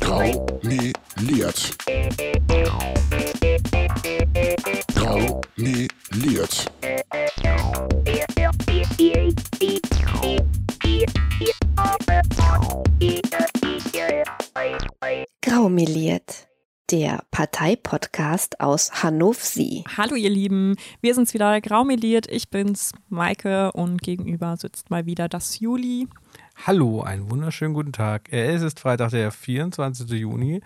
[0.00, 1.76] Graumeliert.
[4.94, 6.72] Graumeliert.
[15.40, 16.48] Graumeliert,
[16.90, 19.40] der Parteipodcast aus Hannover.
[19.96, 22.30] Hallo ihr Lieben, wir sind's wieder Graumeliert.
[22.30, 26.06] Ich bin's, Maike und gegenüber sitzt mal wieder das Juli.
[26.66, 28.30] Hallo, einen wunderschönen guten Tag.
[28.30, 30.10] Es ist Freitag, der 24.
[30.10, 30.60] Juni.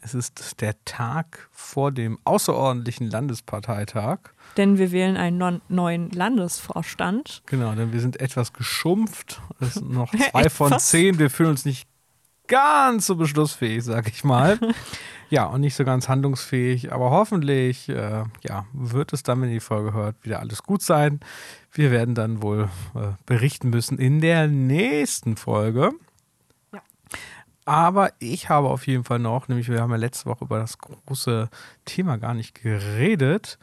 [0.00, 4.20] Es ist der Tag vor dem außerordentlichen Landesparteitag.
[4.56, 7.42] Denn wir wählen einen neuen Landesvorstand.
[7.44, 9.42] Genau, denn wir sind etwas geschrumpft.
[9.60, 11.18] Es sind noch zwei von zehn.
[11.18, 11.86] Wir fühlen uns nicht
[12.46, 14.58] ganz so beschlussfähig, sag ich mal.
[15.28, 16.90] ja, und nicht so ganz handlungsfähig.
[16.90, 20.80] Aber hoffentlich äh, ja, wird es dann, wenn ihr die Folge hört, wieder alles gut
[20.80, 21.20] sein.
[21.76, 25.90] Wir werden dann wohl äh, berichten müssen in der nächsten Folge.
[26.72, 26.80] Ja.
[27.64, 30.78] Aber ich habe auf jeden Fall noch, nämlich wir haben ja letzte Woche über das
[30.78, 31.50] große
[31.84, 33.58] Thema gar nicht geredet,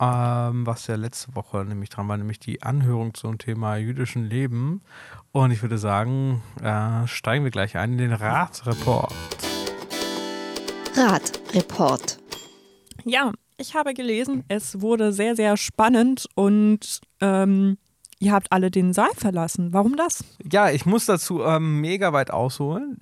[0.00, 4.82] ähm, was ja letzte Woche nämlich dran war, nämlich die Anhörung zum Thema jüdischen Leben.
[5.32, 9.12] Und ich würde sagen, äh, steigen wir gleich ein in den Ratsreport.
[10.96, 12.18] Radreport.
[13.04, 17.78] Ja, ich habe gelesen, es wurde sehr, sehr spannend und ähm,
[18.18, 19.72] ihr habt alle den Saal verlassen.
[19.72, 20.24] Warum das?
[20.50, 22.98] Ja, ich muss dazu ähm, mega weit ausholen.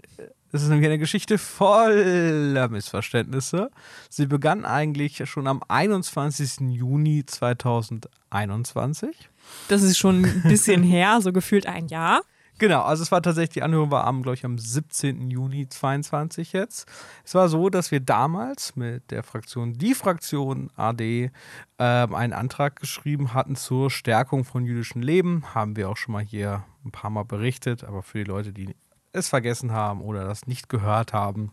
[0.52, 3.70] Es ist nämlich eine Geschichte voller Missverständnisse.
[4.08, 6.70] Sie begann eigentlich schon am 21.
[6.70, 9.28] Juni 2021.
[9.68, 12.22] Das ist schon ein bisschen her, so gefühlt ein Jahr.
[12.58, 15.30] Genau, also es war tatsächlich, die Anhörung war am, glaube ich, am 17.
[15.30, 16.88] Juni 22 jetzt.
[17.22, 21.30] Es war so, dass wir damals mit der Fraktion, die Fraktion AD,
[21.78, 25.54] ähm, einen Antrag geschrieben hatten zur Stärkung von jüdischem Leben.
[25.54, 28.74] Haben wir auch schon mal hier ein paar Mal berichtet, aber für die Leute, die
[29.12, 31.52] es vergessen haben oder das nicht gehört haben,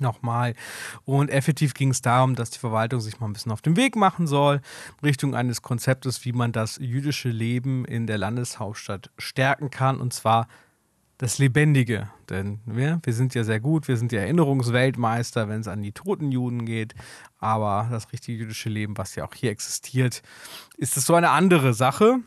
[0.00, 0.54] nochmal.
[1.04, 3.96] Und effektiv ging es darum, dass die Verwaltung sich mal ein bisschen auf den Weg
[3.96, 4.60] machen soll,
[5.02, 10.00] Richtung eines Konzeptes, wie man das jüdische Leben in der Landeshauptstadt stärken kann.
[10.00, 10.48] Und zwar
[11.18, 12.10] das Lebendige.
[12.28, 15.92] Denn wir, wir sind ja sehr gut, wir sind ja Erinnerungsweltmeister, wenn es an die
[15.92, 16.94] toten Juden geht.
[17.38, 20.22] Aber das richtige jüdische Leben, was ja auch hier existiert,
[20.76, 22.18] ist es so eine andere Sache.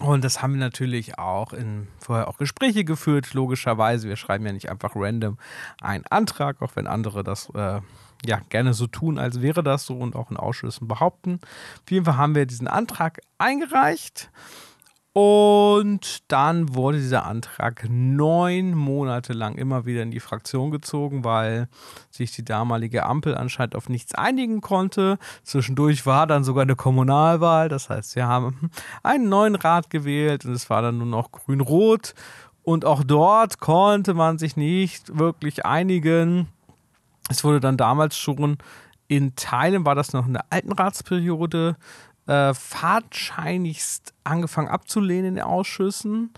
[0.00, 4.08] Und das haben wir natürlich auch in vorher auch Gespräche geführt, logischerweise.
[4.08, 5.36] Wir schreiben ja nicht einfach random
[5.82, 7.80] einen Antrag, auch wenn andere das äh,
[8.24, 11.38] ja gerne so tun, als wäre das so und auch in Ausschüssen behaupten.
[11.84, 14.30] Auf jeden Fall haben wir diesen Antrag eingereicht.
[15.12, 21.68] Und dann wurde dieser Antrag neun Monate lang immer wieder in die Fraktion gezogen, weil
[22.10, 25.18] sich die damalige Ampel anscheinend auf nichts einigen konnte.
[25.42, 27.68] Zwischendurch war dann sogar eine Kommunalwahl.
[27.68, 28.70] Das heißt, wir haben
[29.02, 32.14] einen neuen Rat gewählt und es war dann nur noch grün-rot.
[32.62, 36.46] Und auch dort konnte man sich nicht wirklich einigen.
[37.28, 38.58] Es wurde dann damals schon
[39.08, 41.76] in Teilen, war das noch in der alten Ratsperiode,
[42.26, 46.30] äh, fahrtscheinigst angefangen abzulehnen in den Ausschüssen.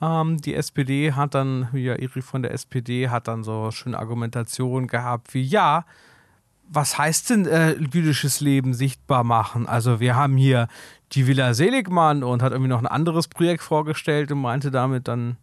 [0.00, 4.86] Ähm, die SPD hat dann, ja, Iri von der SPD hat dann so schöne Argumentationen
[4.86, 5.84] gehabt wie, ja,
[6.70, 9.66] was heißt denn äh, jüdisches Leben sichtbar machen?
[9.66, 10.68] Also wir haben hier
[11.12, 15.38] die Villa Seligmann und hat irgendwie noch ein anderes Projekt vorgestellt und meinte damit dann,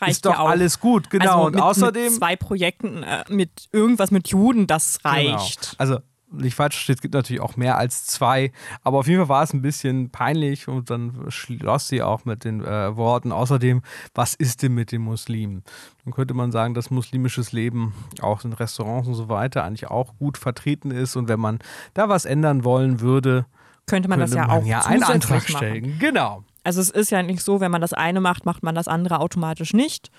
[0.00, 0.50] Reicht ist doch ja auch.
[0.50, 1.24] alles gut, genau.
[1.24, 2.04] Also und mit, außerdem...
[2.04, 5.70] mit zwei Projekten, äh, mit irgendwas mit Juden, das reicht.
[5.70, 5.74] Genau.
[5.78, 5.98] Also
[6.36, 8.52] nicht falsch versteht, es gibt natürlich auch mehr als zwei,
[8.82, 12.44] aber auf jeden Fall war es ein bisschen peinlich und dann schloss sie auch mit
[12.44, 13.82] den äh, Worten, außerdem,
[14.14, 15.62] was ist denn mit den Muslimen?
[16.04, 20.16] Dann könnte man sagen, dass muslimisches Leben auch in Restaurants und so weiter eigentlich auch
[20.18, 21.58] gut vertreten ist und wenn man
[21.94, 23.46] da was ändern wollen würde,
[23.86, 25.56] Könnte man das könnte ja man auch ja einen Antrag machen.
[25.56, 25.98] stellen.
[25.98, 26.42] Genau.
[26.64, 29.20] Also es ist ja nicht so, wenn man das eine macht, macht man das andere
[29.20, 30.10] automatisch nicht.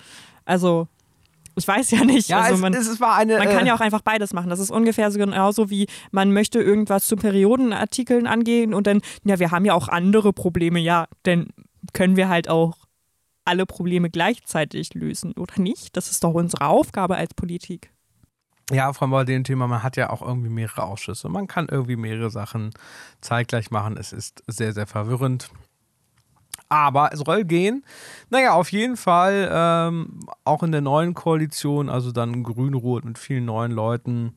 [0.45, 0.87] Also
[1.57, 2.29] ich weiß ja nicht.
[2.29, 3.37] Ja, also es, man, es, war eine.
[3.37, 4.49] man kann äh, ja auch einfach beides machen.
[4.49, 9.39] Das ist ungefähr so genauso wie man möchte irgendwas zu Periodenartikeln angehen und dann, ja,
[9.39, 11.47] wir haben ja auch andere Probleme, ja, dann
[11.93, 12.87] können wir halt auch
[13.45, 15.95] alle Probleme gleichzeitig lösen, oder nicht?
[15.95, 17.91] Das ist doch unsere Aufgabe als Politik.
[18.69, 21.29] Ja, vor allem bei dem Thema, man hat ja auch irgendwie mehrere Ausschüsse.
[21.29, 22.71] Man kann irgendwie mehrere Sachen
[23.21, 23.95] zeitgleich machen.
[23.95, 25.49] Es ist sehr, sehr verwirrend.
[26.69, 27.83] Aber es soll gehen.
[28.29, 33.45] Naja, auf jeden Fall ähm, auch in der neuen Koalition, also dann Grün-Rot mit vielen
[33.45, 34.33] neuen Leuten,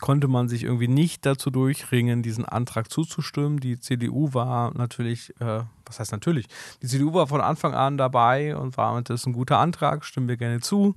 [0.00, 3.60] konnte man sich irgendwie nicht dazu durchringen, diesen Antrag zuzustimmen.
[3.60, 6.48] Die CDU war natürlich, äh, was heißt natürlich,
[6.82, 10.28] die CDU war von Anfang an dabei und war das ist ein guter Antrag, stimmen
[10.28, 10.96] wir gerne zu.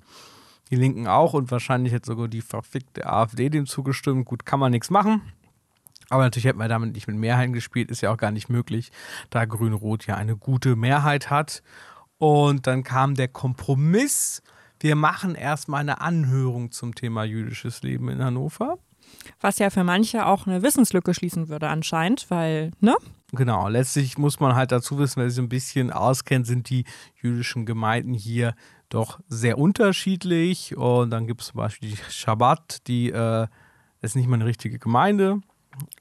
[0.72, 4.26] Die Linken auch und wahrscheinlich hätte sogar die verfickte AfD dem zugestimmt.
[4.26, 5.22] Gut, kann man nichts machen.
[6.10, 8.92] Aber natürlich hätte man damit nicht mit Mehrheiten gespielt, ist ja auch gar nicht möglich,
[9.30, 11.64] da Grün-Rot ja eine gute Mehrheit hat.
[12.18, 14.42] Und dann kam der Kompromiss,
[14.80, 18.78] wir machen erstmal eine Anhörung zum Thema jüdisches Leben in Hannover.
[19.42, 22.96] Was ja für manche auch eine Wissenslücke schließen würde anscheinend, weil, ne?
[23.32, 26.86] Genau, letztlich muss man halt dazu wissen, wer sich ein bisschen auskennt, sind die
[27.22, 28.56] jüdischen Gemeinden hier
[28.90, 30.78] doch sehr unterschiedlich.
[30.78, 33.48] Und dann gibt es zum Beispiel die Shabbat, die äh,
[34.02, 35.42] ist nicht mal eine richtige Gemeinde,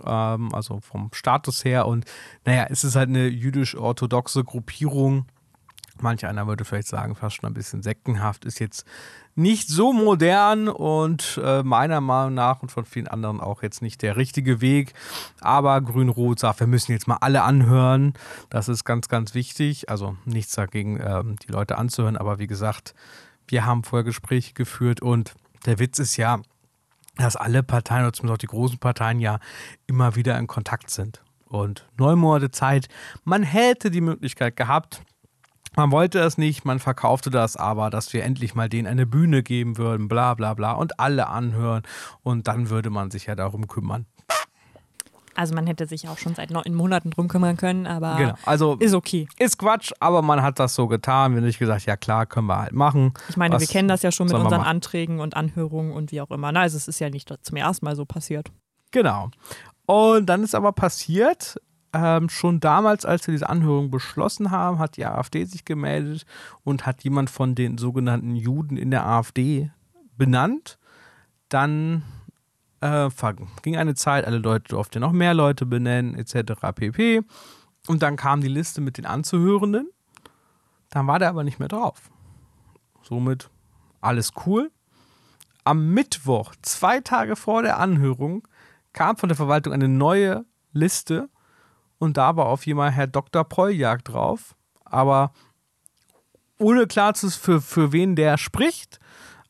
[0.05, 1.87] ähm, also vom Status her.
[1.87, 2.05] Und
[2.45, 5.27] naja, es ist halt eine jüdisch-orthodoxe Gruppierung.
[6.01, 8.85] Manch einer würde vielleicht sagen, fast schon ein bisschen sektenhaft, ist jetzt
[9.37, 14.03] nicht so modern und äh, meiner Meinung nach und von vielen anderen auch jetzt nicht
[14.03, 14.93] der richtige Weg.
[15.41, 18.15] Aber Grün-Rot sagt, wir müssen jetzt mal alle anhören.
[18.51, 19.89] Das ist ganz, ganz wichtig.
[19.89, 22.17] Also nichts dagegen, ähm, die Leute anzuhören.
[22.17, 22.95] Aber wie gesagt,
[23.49, 25.35] wir haben vorher Gespräche geführt und
[25.67, 26.41] der Witz ist ja,
[27.17, 29.39] dass alle Parteien, oder zumindest auch die großen Parteien, ja
[29.87, 31.23] immer wieder in Kontakt sind.
[31.47, 32.89] Und neun Zeit,
[33.23, 35.03] man hätte die Möglichkeit gehabt,
[35.77, 39.43] man wollte es nicht, man verkaufte das aber, dass wir endlich mal denen eine Bühne
[39.43, 41.83] geben würden, bla bla bla, und alle anhören
[42.23, 44.07] und dann würde man sich ja darum kümmern.
[45.35, 48.35] Also man hätte sich auch schon seit neun Monaten drum kümmern können, aber genau.
[48.45, 49.29] also ist okay.
[49.39, 51.35] Ist Quatsch, aber man hat das so getan.
[51.37, 53.13] Wenn ich gesagt, ja klar, können wir halt machen.
[53.29, 56.21] Ich meine, Was wir kennen das ja schon mit unseren Anträgen und Anhörungen und wie
[56.21, 56.53] auch immer.
[56.53, 58.51] Na, also es ist ja nicht zum ersten Mal so passiert.
[58.91, 59.31] Genau.
[59.87, 61.61] Und dann ist aber passiert,
[61.95, 66.27] ähm, schon damals, als wir diese Anhörung beschlossen haben, hat die AfD sich gemeldet
[66.65, 69.71] und hat jemand von den sogenannten Juden in der AfD
[70.17, 70.79] benannt.
[71.49, 72.03] Dann
[72.85, 73.11] äh,
[73.63, 76.53] ging eine Zeit, alle Leute durften noch mehr Leute benennen, etc.
[76.75, 77.23] pp.
[77.87, 79.89] Und dann kam die Liste mit den Anzuhörenden.
[80.91, 82.11] Dann war der aber nicht mehr drauf.
[83.03, 83.51] Somit
[84.01, 84.71] alles cool.
[85.65, 88.47] Am Mittwoch, zwei Tage vor der Anhörung,
[88.93, 91.31] kam von der Verwaltung eine neue Liste
[91.99, 93.45] und da war auf Fall Herr Dr.
[93.45, 94.55] Poljak drauf,
[94.85, 95.33] aber
[96.59, 99.01] ohne klar zu für, für wen der spricht.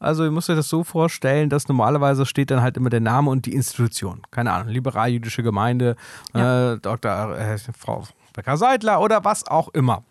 [0.05, 3.31] Also ihr müsst euch das so vorstellen, dass normalerweise steht dann halt immer der Name
[3.31, 4.23] und die Institution.
[4.31, 5.97] Keine Ahnung, liberal-jüdische Gemeinde,
[6.35, 6.75] ja.
[6.75, 7.37] äh, Dr.
[7.39, 8.05] Äh, Frau
[8.35, 10.05] Becker-Seidler oder was auch immer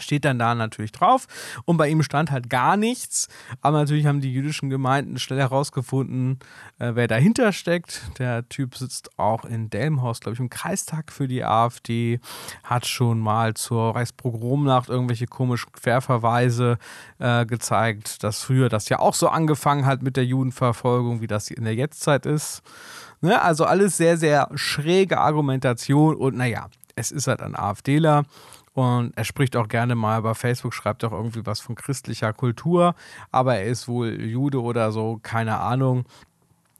[0.00, 1.26] steht dann da natürlich drauf.
[1.64, 3.28] Und bei ihm stand halt gar nichts.
[3.60, 6.38] Aber natürlich haben die jüdischen Gemeinden schnell herausgefunden,
[6.78, 8.02] äh, wer dahinter steckt.
[8.18, 12.20] Der Typ sitzt auch in Delmhorst, glaube ich, im Kreistag für die AfD,
[12.64, 16.78] hat schon mal zur Reichspogromnacht irgendwelche komischen Querverweise
[17.18, 21.50] äh, gezeigt, dass früher das ja auch so angefangen hat mit der Judenverfolgung, wie das
[21.50, 22.62] in der Jetztzeit ist.
[23.20, 23.40] Ne?
[23.40, 28.24] Also alles sehr, sehr schräge Argumentation und naja, es ist halt ein AfDler
[28.78, 32.94] und er spricht auch gerne mal bei Facebook, schreibt auch irgendwie was von christlicher Kultur,
[33.32, 36.04] aber er ist wohl Jude oder so, keine Ahnung.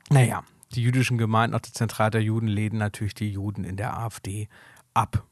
[0.08, 0.44] Naja,
[0.76, 4.48] die jüdischen Gemeinden, auch die Zentrale der Juden, lehnen natürlich die Juden in der AfD
[4.94, 5.24] ab.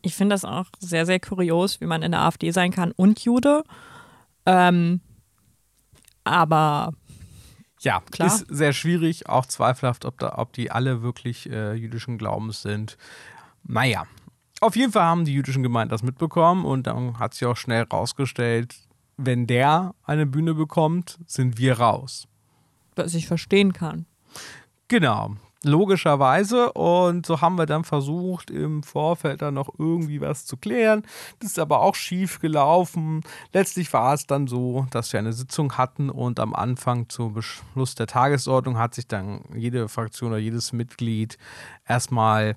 [0.00, 3.20] Ich finde das auch sehr, sehr kurios, wie man in der AfD sein kann und
[3.24, 3.62] Jude.
[4.46, 5.00] Ähm,
[6.24, 6.92] aber
[7.82, 8.26] ja, klar.
[8.26, 12.98] Ist sehr schwierig, auch zweifelhaft, ob, da, ob die alle wirklich äh, jüdischen Glaubens sind.
[13.62, 14.06] Naja,
[14.62, 17.82] auf jeden Fall haben die jüdischen Gemeinden das mitbekommen und dann hat sich auch schnell
[17.82, 18.76] rausgestellt,
[19.16, 22.28] wenn der eine Bühne bekommt, sind wir raus.
[22.94, 24.06] Was ich verstehen kann.
[24.86, 26.72] Genau, logischerweise.
[26.74, 31.02] Und so haben wir dann versucht, im Vorfeld dann noch irgendwie was zu klären.
[31.40, 33.22] Das ist aber auch schief gelaufen.
[33.52, 37.96] Letztlich war es dann so, dass wir eine Sitzung hatten und am Anfang zum Beschluss
[37.96, 41.36] der Tagesordnung hat sich dann jede Fraktion oder jedes Mitglied
[41.84, 42.56] erstmal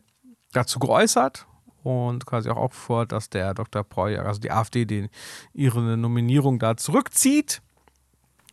[0.51, 1.47] dazu geäußert
[1.85, 3.83] und quasi auch vor, dass der Dr.
[3.83, 5.09] Projak, also die AfD, den,
[5.53, 7.61] ihre Nominierung da zurückzieht.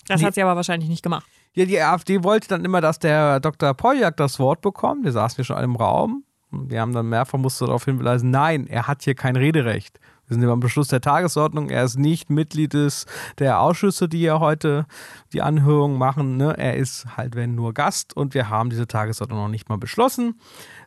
[0.06, 1.26] Das die, hat sie aber wahrscheinlich nicht gemacht.
[1.54, 3.72] Ja, die AfD wollte dann immer, dass der Dr.
[3.74, 5.04] Poljak das Wort bekommt.
[5.04, 6.24] Der saß hier schon im Raum.
[6.50, 9.98] Wir haben dann mehrfach musste darauf hinweisen, nein, er hat hier kein Rederecht.
[10.26, 11.68] Wir sind beim Beschluss der Tagesordnung.
[11.68, 13.06] Er ist nicht Mitglied des,
[13.38, 14.86] der Ausschüsse, die ja heute
[15.32, 16.36] die Anhörung machen.
[16.36, 16.56] Ne?
[16.56, 20.40] Er ist halt, wenn nur Gast und wir haben diese Tagesordnung noch nicht mal beschlossen.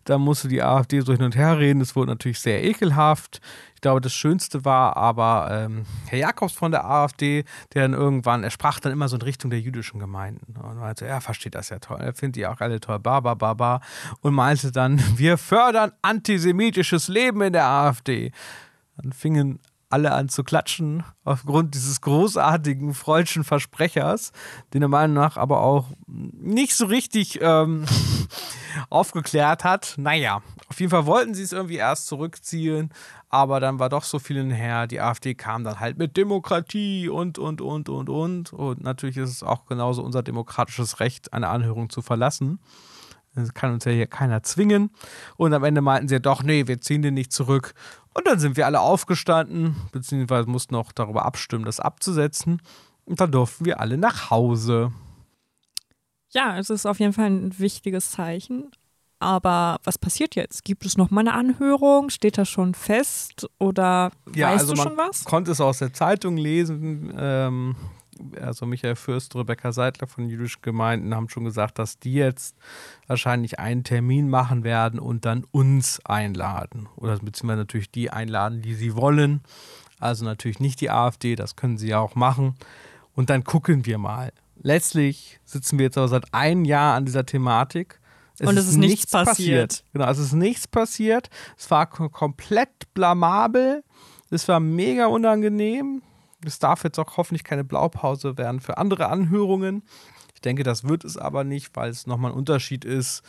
[0.05, 1.79] Da musste die AfD so hin und her reden.
[1.79, 3.41] Das wurde natürlich sehr ekelhaft.
[3.73, 7.43] Ich glaube, das Schönste war aber ähm, Herr Jakobs von der AfD,
[7.73, 10.55] der dann irgendwann, er sprach dann immer so in Richtung der jüdischen Gemeinden.
[10.57, 11.97] Und meinte, er versteht das ja toll.
[11.99, 13.81] Er findet die auch alle toll, ba, ba, ba, ba.
[14.21, 18.31] Und meinte dann, wir fördern antisemitisches Leben in der AfD.
[18.97, 19.59] Dann fingen
[19.95, 24.33] alle an zu klatschen aufgrund dieses großartigen freudschen Versprechers,
[24.73, 27.85] den er Meinung nach aber auch nicht so richtig ähm,
[28.89, 29.93] aufgeklärt hat.
[29.95, 32.89] Naja, auf jeden Fall wollten sie es irgendwie erst zurückziehen,
[33.29, 34.85] aber dann war doch so viel hinher.
[34.85, 38.51] Die AfD kam dann halt mit Demokratie und, und, und, und, und.
[38.51, 42.59] Und natürlich ist es auch genauso unser demokratisches Recht, eine Anhörung zu verlassen.
[43.33, 44.91] Das kann uns ja hier keiner zwingen.
[45.37, 47.73] Und am Ende meinten sie ja doch, nee, wir ziehen den nicht zurück.
[48.15, 52.61] Und dann sind wir alle aufgestanden, beziehungsweise mussten auch darüber abstimmen, das abzusetzen.
[53.03, 54.91] Und dann durften wir alle nach Hause.
[56.31, 58.71] Ja, es ist auf jeden Fall ein wichtiges Zeichen.
[59.19, 60.63] Aber was passiert jetzt?
[60.63, 62.09] Gibt es noch mal eine Anhörung?
[62.09, 63.47] Steht das schon fest?
[63.59, 65.23] Oder Ja, weißt also du man schon was?
[65.25, 67.13] konnte es aus der Zeitung lesen.
[67.17, 67.75] Ähm,
[68.39, 72.55] also Michael Fürst, Rebecca Seidler von jüdischen Gemeinden haben schon gesagt, dass die jetzt
[73.07, 76.87] wahrscheinlich einen Termin machen werden und dann uns einladen.
[76.95, 79.41] Oder beziehungsweise natürlich die einladen, die sie wollen.
[79.99, 82.55] Also natürlich nicht die AfD, das können sie ja auch machen.
[83.15, 84.31] Und dann gucken wir mal.
[84.61, 87.99] Letztlich sitzen wir jetzt aber seit einem Jahr an dieser Thematik.
[88.41, 89.83] Und es ist nichts passiert.
[89.93, 91.29] Genau, es ist nichts passiert.
[91.57, 93.83] Es war kom- komplett blamabel.
[94.29, 96.01] Es war mega unangenehm.
[96.45, 99.83] Es darf jetzt auch hoffentlich keine Blaupause werden für andere Anhörungen.
[100.33, 103.23] Ich denke, das wird es aber nicht, weil es nochmal ein Unterschied ist,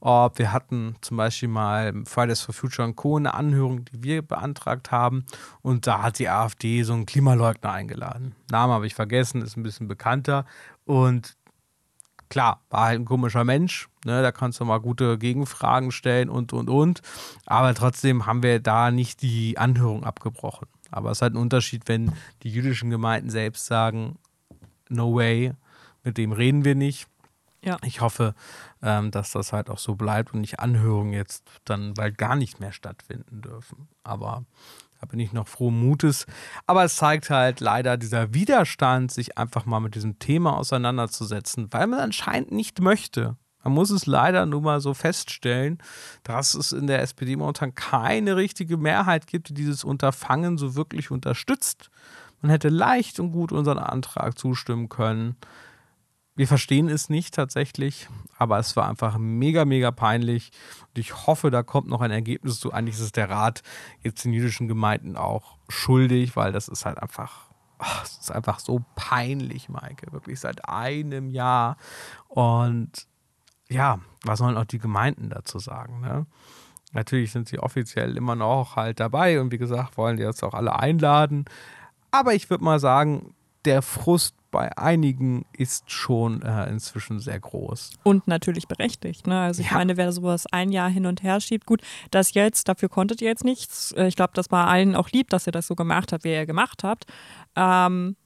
[0.00, 3.16] ob wir hatten zum Beispiel mal Fridays for Future und Co.
[3.16, 5.26] eine Anhörung, die wir beantragt haben.
[5.62, 8.34] Und da hat die AfD so einen Klimaleugner eingeladen.
[8.50, 10.46] Namen habe ich vergessen, ist ein bisschen bekannter.
[10.86, 11.36] Und
[12.30, 13.88] klar, war halt ein komischer Mensch.
[14.06, 17.02] Ne, da kannst du mal gute Gegenfragen stellen und, und, und.
[17.44, 20.66] Aber trotzdem haben wir da nicht die Anhörung abgebrochen.
[20.90, 24.18] Aber es ist halt ein Unterschied, wenn die jüdischen Gemeinden selbst sagen,
[24.88, 25.52] no way,
[26.04, 27.06] mit dem reden wir nicht.
[27.62, 27.76] Ja.
[27.84, 28.34] Ich hoffe,
[28.82, 32.58] ähm, dass das halt auch so bleibt und nicht Anhörungen jetzt dann bald gar nicht
[32.58, 33.88] mehr stattfinden dürfen.
[34.02, 34.44] Aber
[35.00, 36.26] da bin ich noch frohen Mutes.
[36.66, 41.86] Aber es zeigt halt leider dieser Widerstand, sich einfach mal mit diesem Thema auseinanderzusetzen, weil
[41.86, 43.36] man anscheinend nicht möchte.
[43.62, 45.78] Man muss es leider nur mal so feststellen,
[46.22, 51.10] dass es in der SPD momentan keine richtige Mehrheit gibt, die dieses Unterfangen so wirklich
[51.10, 51.90] unterstützt.
[52.40, 55.36] Man hätte leicht und gut unseren Antrag zustimmen können.
[56.36, 60.52] Wir verstehen es nicht tatsächlich, aber es war einfach mega, mega peinlich.
[60.88, 62.72] Und ich hoffe, da kommt noch ein Ergebnis zu.
[62.72, 63.62] Eigentlich ist es der Rat
[64.02, 68.58] jetzt den jüdischen Gemeinden auch schuldig, weil das ist halt einfach, ach, es ist einfach
[68.58, 70.12] so peinlich, Maike.
[70.12, 71.76] Wirklich seit einem Jahr.
[72.28, 73.06] Und
[73.70, 76.00] ja, was sollen auch die Gemeinden dazu sagen?
[76.00, 76.26] Ne?
[76.92, 80.54] Natürlich sind sie offiziell immer noch halt dabei und wie gesagt, wollen die jetzt auch
[80.54, 81.44] alle einladen.
[82.10, 83.34] Aber ich würde mal sagen,
[83.64, 87.92] der Frust bei einigen ist schon äh, inzwischen sehr groß.
[88.02, 89.28] Und natürlich berechtigt.
[89.28, 89.38] Ne?
[89.40, 89.76] Also ich Ja.
[89.76, 93.28] meine, wer sowas ein Jahr hin und her schiebt, gut, das jetzt, dafür konntet ihr
[93.28, 93.92] jetzt nichts.
[93.92, 96.32] Äh, Ich glaube, das war allen auch lieb, dass ihr das so gemacht habt, wie
[96.32, 97.04] ihr gemacht habt.
[97.54, 98.16] Ähm,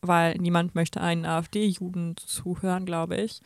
[0.00, 3.40] weil niemand möchte einen AfD-Juden zuhören, glaube ich.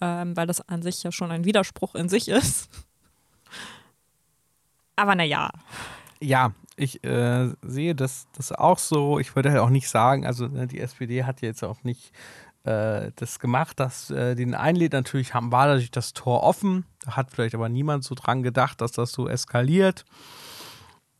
[0.00, 2.68] Ähm, weil das an sich ja schon ein Widerspruch in sich ist.
[4.96, 5.50] Aber naja,
[6.20, 9.18] Ja, ich äh, sehe das, das auch so.
[9.18, 12.12] Ich würde halt auch nicht sagen, also ne, die SPD hat jetzt auch nicht
[12.64, 14.92] äh, das gemacht, dass äh, den einlädt.
[14.92, 16.84] Natürlich haben, war natürlich das Tor offen.
[17.04, 20.04] Da hat vielleicht aber niemand so dran gedacht, dass das so eskaliert.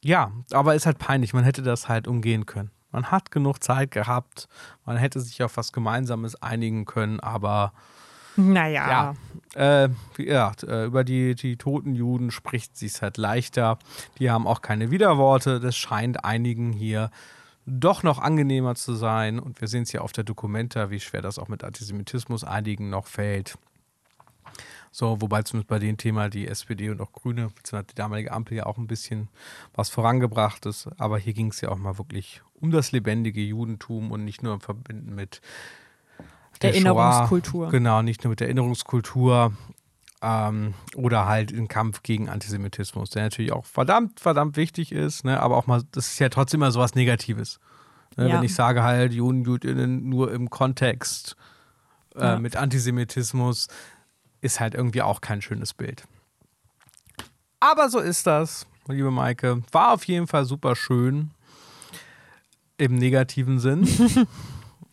[0.02, 1.32] Ja, aber ist halt peinlich.
[1.32, 2.70] Man hätte das halt umgehen können.
[2.92, 4.48] Man hat genug Zeit gehabt.
[4.84, 7.72] Man hätte sich auf was Gemeinsames einigen können, aber
[8.36, 9.14] naja.
[9.54, 13.78] ja, äh, wie gesagt, äh, über die, die toten Juden spricht sich halt leichter.
[14.18, 15.60] Die haben auch keine Widerworte.
[15.60, 17.10] Das scheint einigen hier
[17.64, 19.38] doch noch angenehmer zu sein.
[19.38, 22.90] Und wir sehen es ja auf der Dokumenta, wie schwer das auch mit Antisemitismus einigen
[22.90, 23.58] noch fällt.
[24.92, 28.56] So, wobei zumindest bei dem Thema die SPD und auch Grüne, beziehungsweise die damalige Ampel
[28.56, 29.28] ja auch ein bisschen
[29.74, 30.88] was vorangebracht ist.
[30.98, 34.54] Aber hier ging es ja auch mal wirklich um das lebendige Judentum und nicht nur
[34.54, 35.40] im Verbinden mit
[36.62, 37.66] der Erinnerungskultur.
[37.66, 37.70] Shoah.
[37.70, 39.52] Genau, nicht nur mit der Erinnerungskultur
[40.22, 45.40] ähm, oder halt im Kampf gegen Antisemitismus, der natürlich auch verdammt, verdammt wichtig ist, ne?
[45.40, 47.60] aber auch mal, das ist ja trotzdem immer sowas Negatives.
[48.16, 48.28] Ne?
[48.28, 48.36] Ja.
[48.36, 51.36] Wenn ich sage halt, Juden, Judinnen nur im Kontext
[52.14, 52.38] äh, Ja.
[52.38, 53.68] mit Antisemitismus,
[54.40, 56.04] ist halt irgendwie auch kein schönes Bild.
[57.60, 59.62] Aber so ist das, liebe Maike.
[59.72, 61.30] War auf jeden Fall super schön.
[62.78, 63.88] Im negativen Sinn.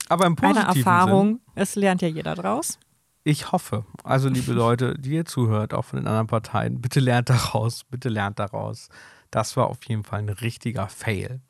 [0.10, 0.80] Aber im Eine positiven Sinn.
[0.82, 2.78] Erfahrung, es lernt ja jeder draus.
[3.24, 3.86] Ich hoffe.
[4.04, 7.84] Also, liebe Leute, die ihr zuhört, auch von den anderen Parteien, bitte lernt daraus.
[7.86, 8.90] Bitte lernt daraus.
[9.32, 11.42] Das war auf jeden Fall ein richtiger Fail.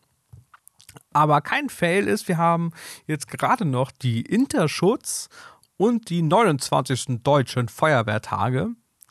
[1.12, 2.72] Aber kein Fail ist, wir haben
[3.08, 5.30] jetzt gerade noch die Interschutz
[5.78, 7.24] und die 29.
[7.24, 8.70] deutschen Feuerwehrtage,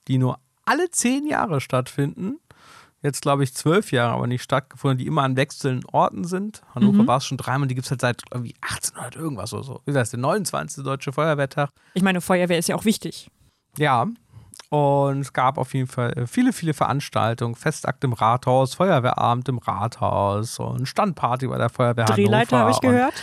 [0.09, 2.39] die nur alle zehn Jahre stattfinden.
[3.03, 6.63] Jetzt glaube ich zwölf Jahre, aber nicht stattgefunden, die immer an wechselnden Orten sind.
[6.75, 9.81] Hannover war es schon dreimal, die gibt es halt seit irgendwie 1800 irgendwas oder so.
[9.85, 10.85] Wie gesagt, der 29.
[10.85, 11.71] deutsche Feuerwehrtag.
[11.95, 13.29] Ich meine, Feuerwehr ist ja auch wichtig.
[13.77, 14.07] Ja,
[14.73, 17.55] und es gab auf jeden Fall äh, viele, viele Veranstaltungen.
[17.55, 22.81] Festakt im Rathaus, Feuerwehrabend im Rathaus und Standparty bei der Feuerwehr Drehleiter habe Hannover ich
[22.81, 23.15] gehört.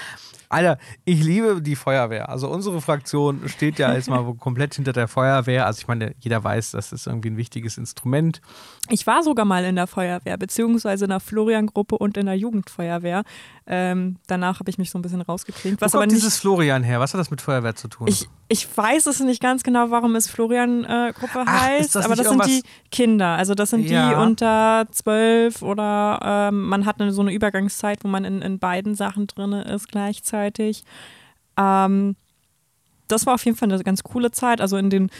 [0.51, 2.29] Alter, ich liebe die Feuerwehr.
[2.29, 5.67] Also unsere Fraktion steht ja jetzt mal komplett hinter der Feuerwehr.
[5.67, 8.41] Also ich meine, jeder weiß, das ist irgendwie ein wichtiges Instrument.
[8.89, 13.23] Ich war sogar mal in der Feuerwehr, beziehungsweise in der Florian-Gruppe und in der Jugendfeuerwehr.
[13.71, 15.79] Ähm, danach habe ich mich so ein bisschen rausgeklingt.
[15.79, 16.99] Was Wo kommt aber nicht, dieses Florian her?
[16.99, 18.07] Was hat das mit Feuerwehr zu tun?
[18.07, 22.27] Ich, ich weiß es nicht ganz genau, warum es Florian-Gruppe äh, heißt, das aber das
[22.27, 23.27] sind die Kinder.
[23.37, 24.09] Also das sind ja.
[24.09, 28.57] die unter zwölf oder ähm, man hat eine, so eine Übergangszeit, wo man in, in
[28.57, 30.83] beiden Sachen drin ist gleichzeitig.
[31.55, 32.15] Ähm,
[33.07, 34.61] das war auf jeden Fall eine ganz coole Zeit.
[34.61, 35.11] Also in den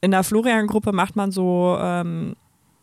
[0.00, 1.76] in der Florian-Gruppe macht man so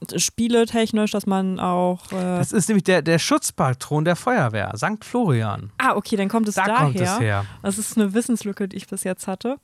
[0.02, 2.12] ähm, spieletechnisch, dass man auch.
[2.12, 5.04] Äh das ist nämlich der, der Schutzpatron der Feuerwehr, St.
[5.04, 5.72] Florian.
[5.78, 6.80] Ah, okay, dann kommt es da daher.
[6.80, 7.46] Kommt es her.
[7.62, 9.58] Das ist eine Wissenslücke, die ich bis jetzt hatte.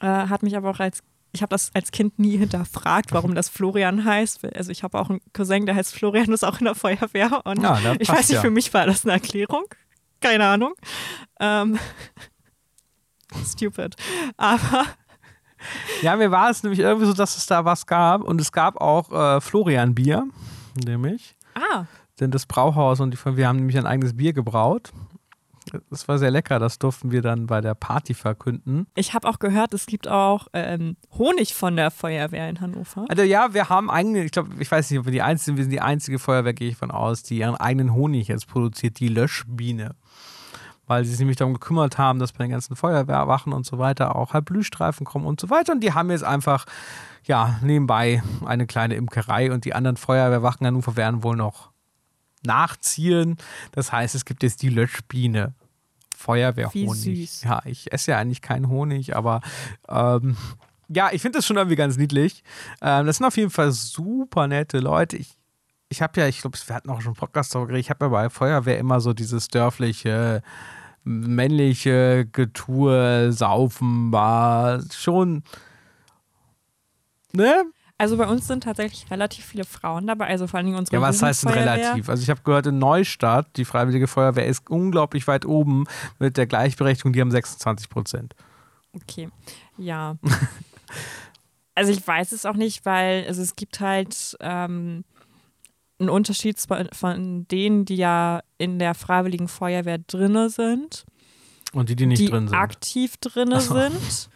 [0.00, 1.02] Äh, hat mich aber auch als.
[1.32, 4.46] Ich habe das als Kind nie hinterfragt, warum das Florian heißt.
[4.56, 7.42] Also ich habe auch einen Cousin, der heißt Florian, ist auch in der Feuerwehr.
[7.44, 8.40] Und ja, ich weiß nicht, ja.
[8.40, 9.64] für mich war das eine Erklärung.
[10.20, 10.72] Keine Ahnung.
[11.38, 11.78] Ähm,
[13.46, 13.94] stupid.
[14.38, 14.86] Aber
[16.02, 18.80] ja, mir war es nämlich irgendwie so, dass es da was gab und es gab
[18.80, 20.26] auch äh, Florian Bier,
[20.84, 21.36] nämlich.
[21.54, 21.84] Ah.
[22.20, 24.92] Denn das Brauhaus und die, wir haben nämlich ein eigenes Bier gebraut.
[25.90, 28.86] Das war sehr lecker, das durften wir dann bei der Party verkünden.
[28.94, 33.04] Ich habe auch gehört, es gibt auch ähm, Honig von der Feuerwehr in Hannover.
[33.08, 35.64] Also ja, wir haben eigene, ich glaube, ich weiß nicht, ob wir die einzigen, wir
[35.64, 39.08] sind die einzige Feuerwehr, gehe ich von aus, die ihren eigenen Honig jetzt produziert, die
[39.08, 39.94] Löschbiene
[40.88, 44.16] weil sie sich nämlich darum gekümmert haben, dass bei den ganzen Feuerwehrwachen und so weiter
[44.16, 45.72] auch halt Blühstreifen kommen und so weiter.
[45.72, 46.66] Und die haben jetzt einfach,
[47.24, 51.70] ja, nebenbei eine kleine Imkerei und die anderen Feuerwehrwachen in Hannover werden wohl noch
[52.44, 53.36] nachziehen.
[53.72, 55.54] Das heißt, es gibt jetzt die Löschbiene.
[56.16, 57.44] Feuerwehrhonig.
[57.44, 59.40] Ja, ich esse ja eigentlich keinen Honig, aber
[59.88, 60.36] ähm,
[60.88, 62.42] ja, ich finde das schon irgendwie ganz niedlich.
[62.82, 65.16] Ähm, das sind auf jeden Fall super nette Leute.
[65.16, 65.36] Ich,
[65.88, 68.06] ich habe ja, ich glaube, wir hatten auch schon einen Podcast darüber geredet, ich habe
[68.06, 70.42] ja bei Feuerwehr immer so dieses dörfliche,
[71.04, 75.42] männliche Getue, Saufen war schon,
[77.32, 77.64] ne?
[78.00, 81.20] Also bei uns sind tatsächlich relativ viele Frauen dabei, also vor allem unsere Ja, was
[81.20, 82.08] heißt denn relativ?
[82.08, 85.84] Also ich habe gehört, in Neustadt, die Freiwillige Feuerwehr ist unglaublich weit oben
[86.20, 88.36] mit der Gleichberechtigung, die haben 26 Prozent.
[88.94, 89.28] Okay,
[89.76, 90.16] ja.
[91.74, 95.04] also ich weiß es auch nicht, weil also es gibt halt ähm,
[95.98, 96.58] einen Unterschied
[96.92, 101.04] von denen, die ja in der Freiwilligen Feuerwehr drinne sind.
[101.72, 102.56] Und die, die nicht die drin sind.
[102.56, 103.74] aktiv drinne so.
[103.74, 104.30] sind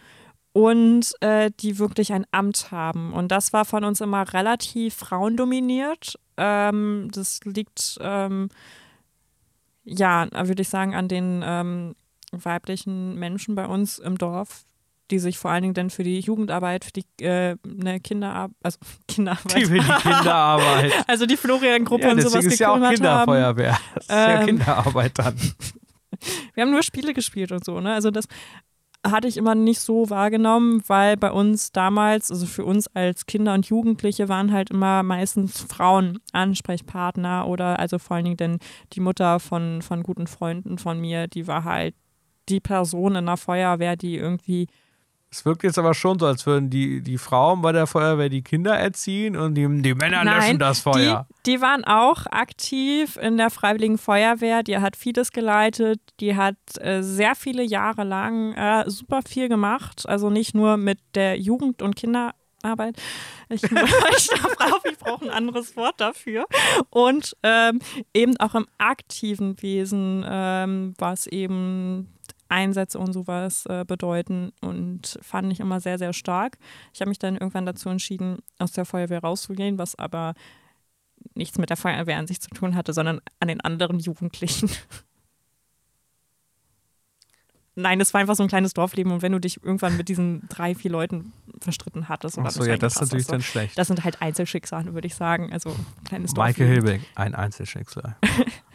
[0.53, 3.11] und äh, die wirklich ein Amt haben.
[3.11, 6.19] Und das war von uns immer relativ frauendominiert.
[6.37, 8.49] Ähm, das liegt, ähm,
[9.83, 11.95] ja, würde ich sagen, an den ähm,
[12.31, 14.63] weiblichen Menschen bei uns im Dorf,
[15.13, 18.79] die sich vor allen Dingen dann für die Jugendarbeit, für die äh, ne, Kinderarbeit, also
[19.07, 19.55] Kinderarbeit.
[19.55, 20.91] Die die Kinderarbeit.
[21.07, 23.77] also die Florian-Gruppe ja, und sowas ist ja auch Kinderfeuerwehr.
[23.93, 25.35] Das ist ähm, ja Kinderarbeit dann.
[26.53, 27.93] Wir haben nur Spiele gespielt und so, ne?
[27.93, 28.25] Also das
[29.05, 33.53] hatte ich immer nicht so wahrgenommen, weil bei uns damals, also für uns als Kinder
[33.53, 38.59] und Jugendliche, waren halt immer meistens Frauen Ansprechpartner oder also vor allen Dingen denn
[38.93, 41.95] die Mutter von, von guten Freunden von mir, die war halt
[42.49, 44.67] die Person in der Feuerwehr, die irgendwie
[45.33, 48.43] es wirkt jetzt aber schon so, als würden die, die Frauen bei der Feuerwehr die
[48.43, 51.25] Kinder erziehen und die, die Männer Nein, löschen das Feuer.
[51.43, 54.61] Die, die waren auch aktiv in der Freiwilligen Feuerwehr.
[54.61, 55.99] Die hat vieles geleitet.
[56.19, 60.07] Die hat äh, sehr viele Jahre lang äh, super viel gemacht.
[60.07, 63.01] Also nicht nur mit der Jugend- und Kinderarbeit.
[63.49, 63.71] Ich, ich,
[64.83, 66.45] ich brauche ein anderes Wort dafür.
[66.91, 67.79] Und ähm,
[68.13, 72.13] eben auch im aktiven Wesen, ähm, was eben
[72.53, 76.57] Einsätze und sowas äh, bedeuten und fand ich immer sehr, sehr stark.
[76.93, 80.35] Ich habe mich dann irgendwann dazu entschieden, aus der Feuerwehr rauszugehen, was aber
[81.33, 84.69] nichts mit der Feuerwehr an sich zu tun hatte, sondern an den anderen Jugendlichen.
[87.75, 90.47] Nein, es war einfach so ein kleines Dorfleben und wenn du dich irgendwann mit diesen
[90.47, 92.37] drei, vier Leuten verstritten hattest.
[92.37, 93.75] Ach so, ja, das ist natürlich dann schlecht.
[93.79, 95.51] Das sind halt Einzelschicksale, würde ich sagen.
[95.51, 98.15] Also kleines Michael Hilbeck, ein Einzelschicksal.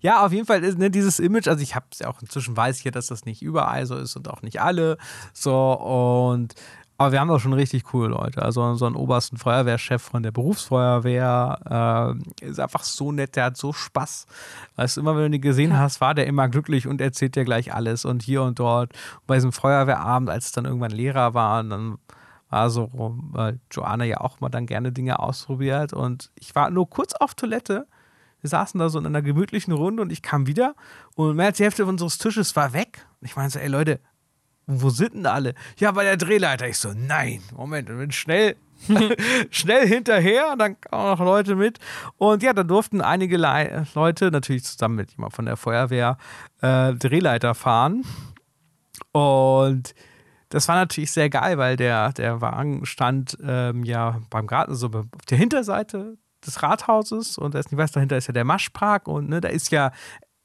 [0.00, 2.56] Ja, auf jeden Fall ist ne, dieses Image, also ich habe es ja auch inzwischen
[2.56, 4.98] weiß ich ja, dass das nicht überall so ist und auch nicht alle.
[5.32, 6.54] So und
[7.00, 8.42] aber wir haben auch schon richtig coole Leute.
[8.42, 13.56] Also so einen obersten Feuerwehrchef von der Berufsfeuerwehr äh, ist einfach so nett, der hat
[13.56, 14.26] so Spaß.
[14.74, 15.78] Weißt du, immer wenn du ihn gesehen ja.
[15.78, 18.94] hast, war der immer glücklich und erzählt dir gleich alles und hier und dort.
[19.20, 21.98] Und bei diesem Feuerwehrabend, als es dann irgendwann Lehrer war, und dann
[22.50, 26.90] war so, weil Joanna ja auch mal dann gerne Dinge ausprobiert und ich war nur
[26.90, 27.86] kurz auf Toilette
[28.40, 30.74] wir saßen da so in einer gemütlichen Runde und ich kam wieder
[31.14, 33.06] und mehr als die Hälfte unseres Tisches war weg.
[33.20, 34.00] Und ich meinte so, ey Leute,
[34.66, 35.54] wo sind denn alle?
[35.78, 36.68] Ja, bei der Drehleiter.
[36.68, 38.56] Ich so, nein, Moment, ich bin schnell,
[39.50, 41.78] schnell hinterher, dann kamen auch noch Leute mit.
[42.18, 46.18] Und ja, dann durften einige Le Leute, natürlich zusammen mit jemand von der Feuerwehr,
[46.60, 48.04] äh, Drehleiter fahren.
[49.12, 49.94] Und
[50.50, 54.88] das war natürlich sehr geil, weil der, der Wagen stand ähm, ja beim Garten so
[54.88, 59.08] auf der Hinterseite des Rathauses und da ist nicht was, dahinter ist ja der Maschpark
[59.08, 59.92] und ne, da ist ja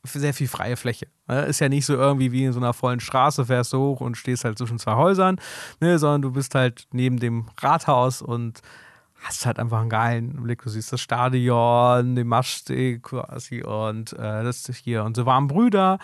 [0.06, 1.08] sehr viel freie Fläche.
[1.28, 1.44] Ne?
[1.46, 4.18] Ist ja nicht so irgendwie wie in so einer vollen Straße, fährst du hoch und
[4.18, 5.40] stehst halt zwischen zwei Häusern,
[5.80, 8.62] ne, sondern du bist halt neben dem Rathaus und
[9.24, 10.62] hast halt einfach einen geilen Blick.
[10.64, 16.00] Du siehst das Stadion, den Maschsteg quasi und äh, das ist hier unsere warmen Brüder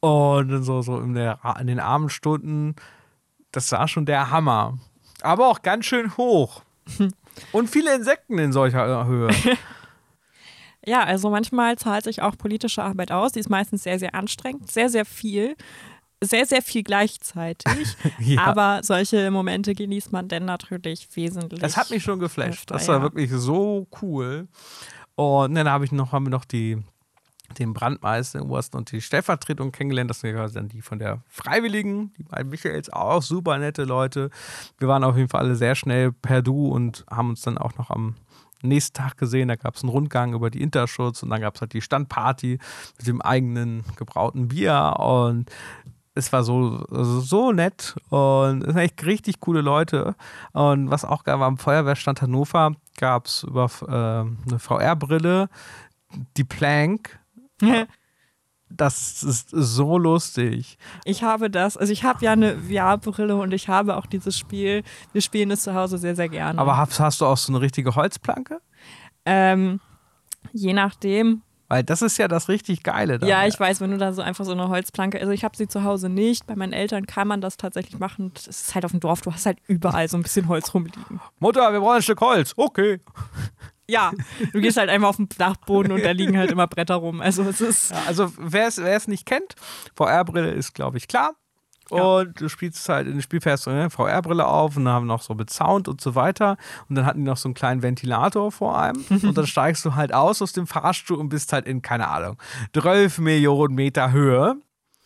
[0.00, 2.74] und so, so in, der, in den Abendstunden,
[3.50, 4.78] das war schon der Hammer.
[5.22, 6.62] Aber auch ganz schön hoch.
[7.52, 9.30] Und viele Insekten in solcher Höhe.
[10.84, 13.32] Ja, also manchmal zahlt sich auch politische Arbeit aus.
[13.32, 15.56] Die ist meistens sehr, sehr anstrengend, sehr, sehr viel.
[16.20, 17.96] Sehr, sehr viel gleichzeitig.
[18.18, 18.44] Ja.
[18.44, 21.60] Aber solche Momente genießt man denn natürlich wesentlich.
[21.60, 22.70] Das hat mich schon geflasht.
[22.70, 23.02] Das war ja.
[23.02, 24.48] wirklich so cool.
[25.14, 26.78] Und dann habe ich noch, haben wir noch die,
[27.58, 30.10] den Brandmeister in Obersten und die Stellvertretung kennengelernt.
[30.10, 34.30] Das sind dann die von der Freiwilligen, die beiden Michaels, auch super nette Leute.
[34.78, 37.76] Wir waren auf jeden Fall alle sehr schnell per Du und haben uns dann auch
[37.76, 38.16] noch am
[38.62, 39.48] nächsten Tag gesehen.
[39.48, 42.58] Da gab es einen Rundgang über die Interschutz und dann gab es halt die Standparty
[42.98, 45.50] mit dem eigenen gebrauten Bier und
[46.14, 50.14] es war so, also so nett und es sind echt richtig coole Leute.
[50.52, 55.48] Und was auch geil war, am Feuerwehrstand Hannover gab es über äh, eine VR-Brille
[56.36, 57.18] die Plank.
[58.74, 60.78] Das ist so lustig.
[61.04, 64.82] Ich habe das, also ich habe ja eine VR-Brille und ich habe auch dieses Spiel.
[65.12, 66.58] Wir spielen es zu Hause sehr, sehr gerne.
[66.58, 68.60] Aber hast, hast du auch so eine richtige Holzplanke?
[69.26, 69.80] ähm,
[70.52, 71.42] je nachdem.
[71.68, 73.26] Weil das ist ja das richtig Geile da.
[73.26, 75.68] Ja, ich weiß, wenn du da so einfach so eine Holzplanke, also ich habe sie
[75.68, 76.46] zu Hause nicht.
[76.46, 78.30] Bei meinen Eltern kann man das tatsächlich machen.
[78.34, 81.20] Das ist halt auf dem Dorf, du hast halt überall so ein bisschen Holz rumliegen.
[81.40, 82.52] Mutter, wir brauchen ein Stück Holz.
[82.56, 83.00] Okay.
[83.92, 84.12] Ja,
[84.52, 87.20] du gehst halt einfach auf den Dachboden und da liegen halt immer Bretter rum.
[87.20, 87.90] Also es ist.
[87.90, 89.54] Ja, also wer es, nicht kennt,
[89.94, 91.34] VR-Brille ist, glaube ich, klar.
[91.90, 95.34] Und du spielst halt in den Spielfest eine VR-Brille auf und dann haben noch so
[95.34, 96.56] mit Sound und so weiter.
[96.88, 99.04] Und dann hatten die noch so einen kleinen Ventilator vor einem.
[99.22, 102.38] und dann steigst du halt aus aus dem Fahrstuhl und bist halt in, keine Ahnung,
[102.72, 104.56] 12 Millionen Meter Höhe.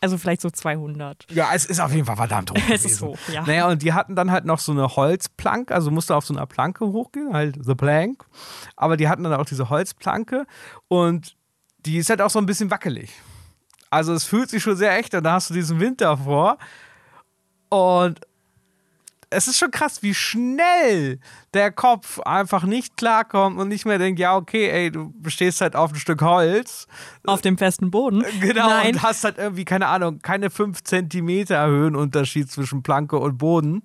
[0.01, 1.27] Also vielleicht so 200.
[1.31, 2.57] Ja, es ist auf jeden Fall verdammt hoch.
[2.71, 3.43] Es ist hoch, ja.
[3.47, 6.47] Naja, und die hatten dann halt noch so eine Holzplanke, also musste auf so einer
[6.47, 8.25] Planke hochgehen, halt the plank.
[8.77, 10.47] Aber die hatten dann auch diese Holzplanke
[10.89, 11.37] und
[11.79, 13.11] die ist halt auch so ein bisschen wackelig.
[13.89, 16.59] Also es fühlt sich schon sehr echt an, da hast du diesen Wind davor.
[17.69, 18.21] Und
[19.31, 21.19] es ist schon krass, wie schnell
[21.53, 25.75] der Kopf einfach nicht klarkommt und nicht mehr denkt, ja, okay, ey, du stehst halt
[25.75, 26.87] auf ein Stück Holz.
[27.25, 28.25] Auf dem festen Boden.
[28.41, 28.95] Genau, Nein.
[28.95, 33.83] und hast halt irgendwie, keine Ahnung, keine 5 Zentimeter Höhenunterschied zwischen Planke und Boden.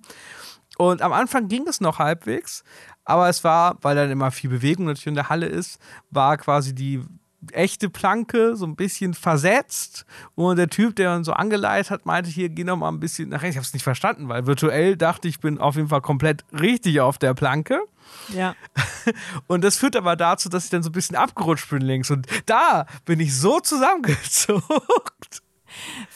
[0.78, 2.62] Und am Anfang ging es noch halbwegs,
[3.04, 6.74] aber es war, weil dann immer viel Bewegung natürlich in der Halle ist, war quasi
[6.74, 7.02] die
[7.52, 12.30] echte Planke so ein bisschen versetzt und der Typ, der uns so angeleitet hat, meinte
[12.30, 13.54] hier, geh noch mal ein bisschen nach rechts.
[13.54, 17.00] Ich habe es nicht verstanden, weil virtuell dachte ich, bin auf jeden Fall komplett richtig
[17.00, 17.80] auf der Planke.
[18.34, 18.54] Ja.
[19.46, 22.10] Und das führt aber dazu, dass ich dann so ein bisschen abgerutscht bin links.
[22.10, 25.42] Und da bin ich so zusammengezuckt.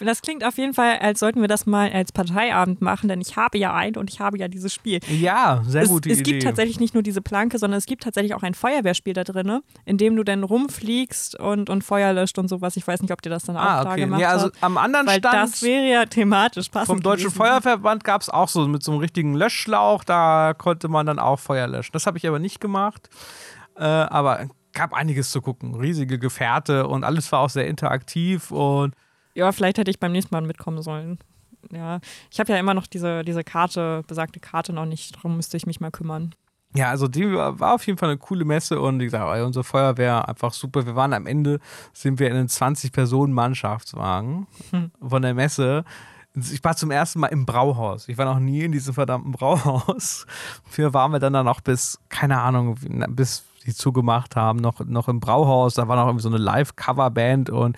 [0.00, 3.36] Das klingt auf jeden Fall, als sollten wir das mal als Parteiabend machen, denn ich
[3.36, 5.00] habe ja einen und ich habe ja dieses Spiel.
[5.08, 6.32] Ja, sehr Es, gute es Idee.
[6.32, 9.60] gibt tatsächlich nicht nur diese Planke, sondern es gibt tatsächlich auch ein Feuerwehrspiel da drin,
[9.84, 12.76] in dem du dann rumfliegst und, und Feuer löscht und sowas.
[12.76, 14.00] Ich weiß nicht, ob dir das dann auch ah, da okay.
[14.00, 14.54] gemacht Ja, also hat.
[14.60, 16.86] am anderen Weil Stand das wäre ja thematisch passend.
[16.88, 17.36] vom Deutschen gewesen.
[17.38, 21.38] Feuerverband gab es auch so mit so einem richtigen Löschschlauch, da konnte man dann auch
[21.38, 21.90] Feuer löschen.
[21.92, 23.08] Das habe ich aber nicht gemacht.
[23.76, 25.74] Äh, aber gab einiges zu gucken.
[25.74, 28.94] Riesige Gefährte und alles war auch sehr interaktiv und
[29.36, 31.18] Ja, vielleicht hätte ich beim nächsten Mal mitkommen sollen.
[31.70, 35.58] Ja, ich habe ja immer noch diese, diese Karte, besagte Karte noch nicht, darum müsste
[35.58, 36.34] ich mich mal kümmern.
[36.74, 39.64] Ja, also die war auf jeden Fall eine coole Messe und wie gesagt, ey, unsere
[39.64, 40.86] Feuerwehr einfach super.
[40.86, 41.60] Wir waren am Ende,
[41.92, 44.46] sind wir in einem 20-Personen-Mannschaftswagen
[45.06, 45.84] von der Messe.
[46.34, 48.08] Ich war zum ersten Mal im Brauhaus.
[48.08, 50.26] Ich war noch nie in diesem verdammten Brauhaus.
[50.64, 52.76] Für waren wir dann da noch bis, keine Ahnung,
[53.10, 55.74] bis die zugemacht haben, noch, noch im Brauhaus.
[55.74, 57.76] Da war noch irgendwie so eine Live-Cover-Band und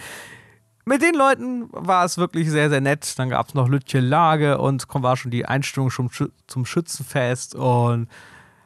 [0.89, 3.19] mit den Leuten war es wirklich sehr, sehr nett.
[3.19, 6.11] Dann gab es noch Lütje Lage und war schon die Einstellung schon
[6.47, 8.09] zum Schützenfest und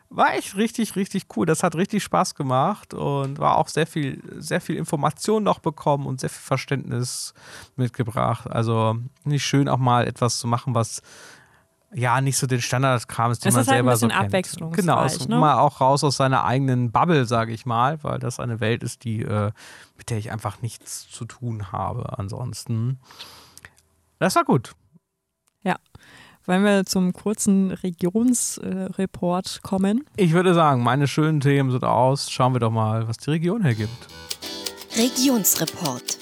[0.09, 1.47] war echt richtig, richtig cool.
[1.47, 6.07] Das hat richtig Spaß gemacht und war auch sehr viel, sehr viel Information noch bekommen
[6.07, 7.35] und sehr viel Verständnis
[7.77, 8.49] mitgebracht.
[8.51, 11.03] Also nicht schön auch mal etwas zu machen, was
[11.95, 14.19] ja nicht so den Standardkram ist, den Es man ist halt ein selber so bisschen
[14.19, 14.27] kennt.
[14.33, 15.39] abwechslungsreich, Genau, es ne?
[15.39, 19.05] mal auch raus aus seiner eigenen Bubble, sage ich mal, weil das eine Welt ist,
[19.05, 19.51] die äh,
[19.97, 22.19] mit der ich einfach nichts zu tun habe.
[22.19, 22.99] Ansonsten,
[24.19, 24.75] das war gut.
[26.45, 30.05] Wollen wir zum kurzen Regionsreport kommen?
[30.17, 32.33] Ich würde sagen, meine schönen Themen sind aus.
[32.33, 34.09] Schauen wir doch mal, was die Region hergibt.
[34.97, 36.19] Regionsreport.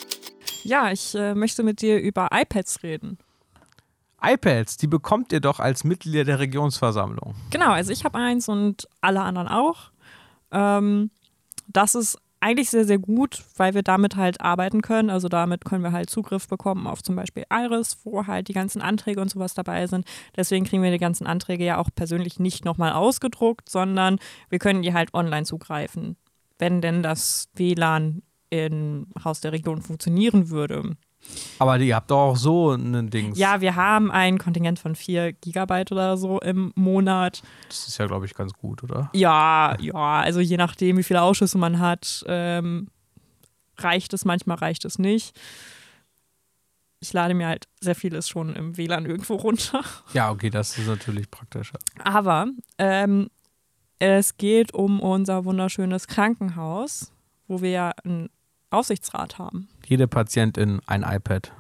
[0.63, 3.17] Ja, ich äh, möchte mit dir über iPads reden.
[4.23, 7.35] iPads, die bekommt ihr doch als Mitglieder der Regionsversammlung.
[7.51, 9.91] Genau, also ich habe eins und alle anderen auch.
[10.53, 11.11] Ähm,
[11.69, 15.11] das ist eigentlich sehr, sehr gut, weil wir damit halt arbeiten können.
[15.11, 18.81] Also damit können wir halt Zugriff bekommen auf zum Beispiel Iris, wo halt die ganzen
[18.81, 20.07] Anträge und sowas dabei sind.
[20.37, 24.83] Deswegen kriegen wir die ganzen Anträge ja auch persönlich nicht nochmal ausgedruckt, sondern wir können
[24.83, 26.17] die halt online zugreifen,
[26.59, 30.97] wenn denn das WLAN im Haus der Region funktionieren würde.
[31.59, 33.35] Aber ihr habt doch auch so ein Ding.
[33.35, 37.43] Ja, wir haben ein Kontingent von 4 Gigabyte oder so im Monat.
[37.69, 39.11] Das ist ja, glaube ich, ganz gut, oder?
[39.13, 42.89] Ja, ja, also je nachdem, wie viele Ausschüsse man hat, ähm,
[43.77, 45.39] reicht es, manchmal reicht es nicht.
[47.03, 49.83] Ich lade mir halt sehr vieles schon im WLAN irgendwo runter.
[50.13, 51.79] Ja, okay, das ist natürlich praktischer.
[52.03, 52.47] Aber
[52.79, 53.31] ähm,
[53.99, 57.13] es geht um unser wunderschönes Krankenhaus,
[57.49, 58.31] wo wir ja einen
[58.71, 59.69] Aufsichtsrat haben.
[59.87, 61.53] Jede Patientin ein iPad.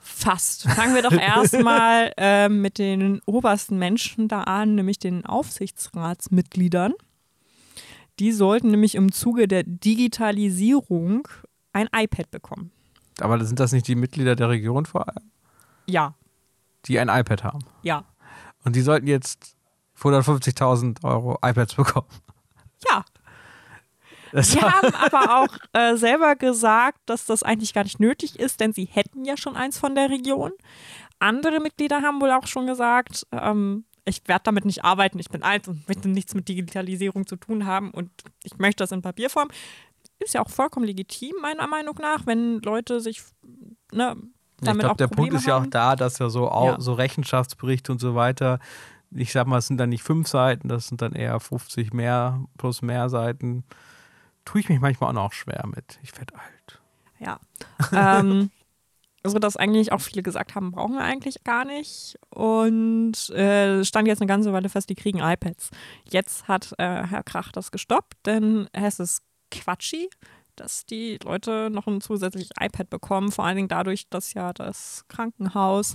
[0.00, 0.68] Fast.
[0.68, 6.92] Fangen wir doch erstmal ähm, mit den obersten Menschen da an, nämlich den Aufsichtsratsmitgliedern.
[8.18, 11.26] Die sollten nämlich im Zuge der Digitalisierung
[11.72, 12.70] ein iPad bekommen.
[13.20, 15.30] Aber sind das nicht die Mitglieder der Region vor allem,
[15.86, 16.14] Ja,
[16.86, 17.60] die ein iPad haben?
[17.82, 18.04] ja,
[18.64, 19.56] Und die sollten jetzt
[19.94, 22.06] für 150.000 Euro iPads bekommen.
[22.88, 23.04] ja.
[24.34, 28.58] Das Sie haben aber auch äh, selber gesagt, dass das eigentlich gar nicht nötig ist,
[28.58, 30.50] denn sie hätten ja schon eins von der Region.
[31.20, 35.44] Andere Mitglieder haben wohl auch schon gesagt, ähm, ich werde damit nicht arbeiten, ich bin
[35.44, 38.10] alt und möchte nichts mit Digitalisierung zu tun haben und
[38.42, 39.48] ich möchte das in Papierform.
[40.18, 43.22] Ist ja auch vollkommen legitim, meiner Meinung nach, wenn Leute sich
[43.92, 44.16] ne,
[44.60, 46.80] ich damit glaube, auch der Punkt ist ja auch da, dass ja so, Ja.
[46.80, 48.58] so Rechenschaftsberichte und so weiter,
[49.12, 52.44] ich sag mal, es sind dann nicht fünf Seiten, das sind dann eher 50 mehr
[52.58, 53.64] plus mehr Seiten.
[54.44, 55.98] Tue ich mich manchmal auch noch schwer mit.
[56.02, 56.80] Ich werde alt.
[57.18, 57.40] Ja.
[58.20, 58.50] ähm,
[59.26, 62.18] so dass eigentlich auch viele gesagt haben, brauchen wir eigentlich gar nicht.
[62.28, 65.70] Und äh, stand jetzt eine ganze Weile fest, die kriegen iPads.
[66.04, 70.10] Jetzt hat äh, Herr Krach das gestoppt, denn es ist quatschi,
[70.56, 73.32] dass die Leute noch ein zusätzliches iPad bekommen.
[73.32, 75.94] Vor allen Dingen dadurch, dass ja das Krankenhaus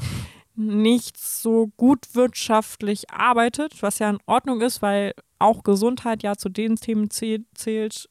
[0.55, 6.49] nicht so gut wirtschaftlich arbeitet, was ja in Ordnung ist, weil auch Gesundheit ja zu
[6.49, 8.09] den Themen zäh- zählt,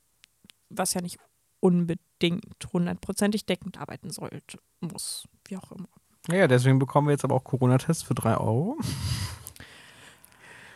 [0.70, 1.18] was ja nicht
[1.60, 5.88] unbedingt hundertprozentig deckend arbeiten sollte, muss, wie auch immer.
[6.30, 8.76] Ja, deswegen bekommen wir jetzt aber auch Corona-Tests für drei Euro.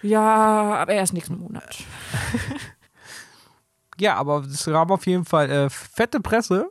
[0.02, 1.78] Ja, aber erst nächsten Monat.
[4.00, 6.70] Ja, aber es gab auf jeden Fall äh, fette Presse,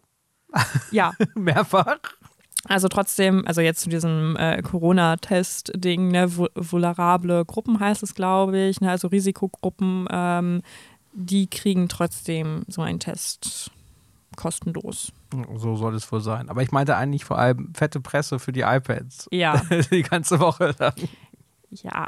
[0.90, 2.00] Ja, mehrfach.
[2.68, 8.58] also trotzdem, also jetzt zu diesem äh, Corona-Test-Ding, ne, vul- vulnerable Gruppen heißt es, glaube
[8.58, 10.62] ich, ne, also Risikogruppen, ähm,
[11.14, 13.72] die kriegen trotzdem so einen Test
[14.36, 15.12] kostenlos.
[15.56, 16.50] So soll es wohl sein.
[16.50, 19.28] Aber ich meinte eigentlich vor allem fette Presse für die iPads.
[19.32, 20.94] Ja, die ganze Woche lang.
[21.70, 22.08] ja.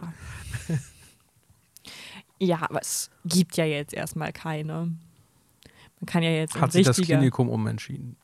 [2.39, 4.91] Ja, aber es gibt ja jetzt erstmal keine.
[5.99, 8.17] Man kann ja jetzt Hat sich das Klinikum umentschieden.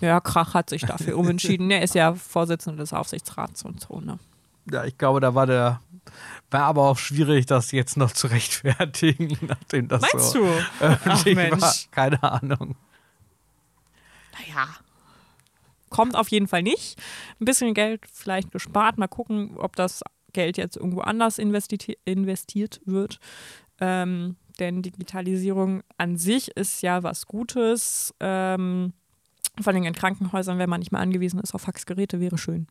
[0.00, 1.70] Ja, Krach hat sich dafür umentschieden.
[1.70, 4.18] Er ist ja Vorsitzender des Aufsichtsrats und so, ne?
[4.70, 5.80] Ja, ich glaube, da war der.
[6.50, 10.52] War aber auch schwierig, das jetzt noch zu rechtfertigen, nachdem das Meinst so du?
[10.80, 11.60] Ach, Mensch.
[11.60, 11.74] war.
[11.90, 12.76] Keine Ahnung.
[14.32, 14.68] Naja.
[15.90, 17.00] Kommt auf jeden Fall nicht.
[17.40, 18.98] Ein bisschen Geld vielleicht gespart.
[18.98, 23.20] Mal gucken, ob das Geld jetzt irgendwo anders investi investiert wird.
[23.80, 28.14] Ähm, denn Digitalisierung an sich ist ja was Gutes.
[28.20, 28.92] Ähm,
[29.60, 32.66] vor allem in Krankenhäusern, wenn man nicht mehr angewiesen ist auf Faxgeräte, wäre schön.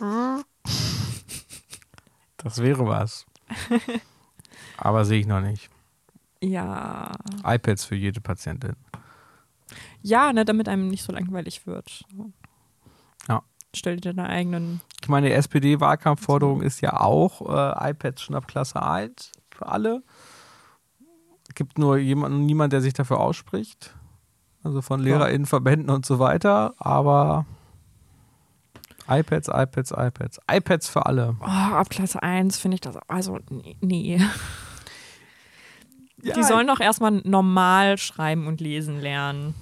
[2.44, 3.24] Das wäre was.
[4.76, 5.70] aber sehe ich noch nicht.
[6.42, 7.10] Ja.
[7.42, 8.76] iPads für jede Patientin.
[10.02, 12.04] Ja, ne, damit einem nicht so langweilig wird.
[13.28, 13.42] Ja.
[13.74, 14.82] Stell dir deine eigenen.
[15.00, 20.02] Ich meine, die SPD-Wahlkampfforderung ist ja auch äh, iPads schon ab Klasse 1 für alle.
[21.54, 23.94] Gibt nur jemanden, niemand, der sich dafür ausspricht.
[24.62, 26.74] Also von LehrerInnen, Verbänden und so weiter.
[26.78, 27.46] Aber
[29.08, 30.40] iPads, iPads, iPads.
[30.50, 31.36] iPads für alle.
[31.40, 32.96] Oh, ab Klasse 1 finde ich das.
[33.08, 33.38] Also,
[33.80, 34.20] nee.
[36.22, 39.54] Ja, Die sollen doch erstmal normal schreiben und lesen lernen.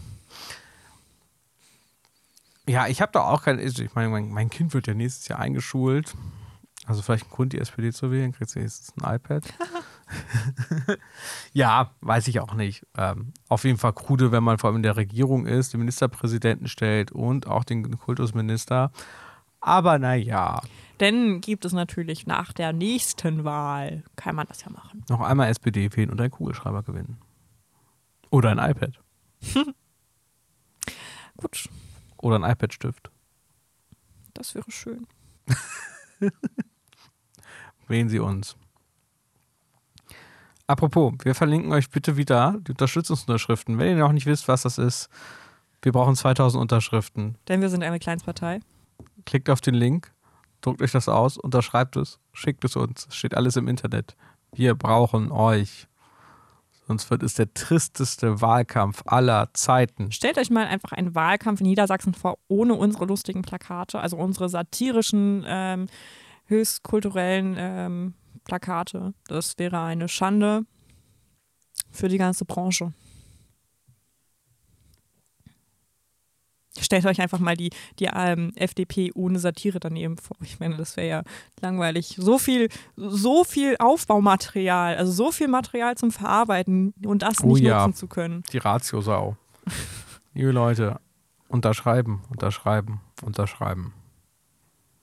[2.69, 3.59] Ja, ich habe da auch kein.
[3.59, 6.15] Ich meine, mein, mein Kind wird ja nächstes Jahr eingeschult.
[6.87, 9.45] Also vielleicht ein Grund, die SPD zu wählen, kriegt sie jetzt ein iPad.
[11.53, 12.85] ja, weiß ich auch nicht.
[12.97, 16.67] Ähm, auf jeden Fall krude, wenn man vor allem in der Regierung ist, den Ministerpräsidenten
[16.67, 18.91] stellt und auch den Kultusminister.
[19.63, 20.61] Aber naja.
[21.01, 25.05] Denn gibt es natürlich nach der nächsten Wahl, kann man das ja machen.
[25.09, 27.19] Noch einmal SPD wählen und einen Kugelschreiber gewinnen.
[28.31, 29.01] Oder ein iPad.
[31.37, 31.69] Gut,
[32.19, 33.11] Oder ein iPad-Stift.
[34.35, 35.07] das wäre schön.
[37.89, 38.57] Wählen Sie uns.
[40.67, 43.79] Apropos, wir verlinken euch bitte wieder die Unterstützungsunterschriften.
[43.79, 45.09] Wenn ihr noch nicht wisst, was das ist,
[45.83, 47.37] wir brauchen 2000 Unterschriften.
[47.49, 48.61] Denn wir sind eine Kleinstpartei.
[49.25, 50.13] Klickt auf den Link,
[50.61, 53.07] druckt euch das aus, unterschreibt es, schickt es uns.
[53.09, 54.17] Es steht alles im Internet.
[54.53, 55.89] Wir brauchen euch.
[56.87, 60.11] Sonst wird es der tristeste Wahlkampf aller Zeiten.
[60.11, 64.49] Stellt euch mal einfach einen Wahlkampf in Niedersachsen vor, ohne unsere lustigen Plakate, also unsere
[64.49, 65.87] satirischen, ähm,
[66.47, 69.15] höchst ähm, Plakate.
[69.29, 70.65] Das wäre eine Schande
[71.91, 72.93] für die ganze Branche.
[76.81, 80.37] Stellt euch einfach mal die, die ähm, FDP ohne Satire daneben vor.
[80.43, 81.23] Ich meine, das wäre ja
[81.61, 82.17] langweilig.
[82.19, 87.61] So viel, so viel Aufbaumaterial, also so viel Material zum Verarbeiten und das Oh nicht
[87.65, 87.87] ja.
[87.87, 88.43] nutzen zu können.
[88.53, 89.37] Die Ratiosau.
[90.35, 90.99] Liebe Leute,
[91.49, 93.93] unterschreiben, unterschreiben, unterschreiben.